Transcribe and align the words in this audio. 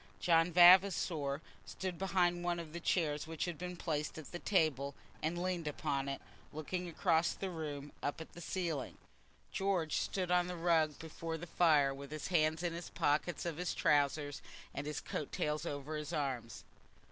John 0.19 0.51
Vavasor 0.51 1.43
stood 1.63 1.99
behind 1.99 2.43
one 2.43 2.59
of 2.59 2.73
the 2.73 2.79
chairs 2.79 3.27
which 3.27 3.45
had 3.45 3.59
been 3.59 3.77
placed 3.77 4.17
at 4.17 4.31
the 4.31 4.39
table, 4.39 4.95
and 5.21 5.39
leaned 5.39 5.67
upon 5.67 6.09
it, 6.09 6.23
looking 6.51 6.89
across 6.89 7.33
the 7.33 7.51
room, 7.51 7.91
up 8.01 8.19
at 8.19 8.33
the 8.33 8.41
ceiling. 8.41 8.97
George 9.51 9.97
stood 9.97 10.31
on 10.31 10.47
the 10.47 10.57
rug 10.57 10.97
before 10.97 11.37
the 11.37 11.45
fire, 11.45 11.93
with 11.93 12.09
his 12.09 12.29
hands 12.29 12.63
in 12.63 12.73
the 12.75 12.83
pockets 12.95 13.45
of 13.45 13.57
his 13.57 13.75
trousers, 13.75 14.41
and 14.73 14.87
his 14.87 15.01
coat 15.01 15.31
tails 15.31 15.67
over 15.67 15.95
his 15.95 16.11
arms. 16.13 16.63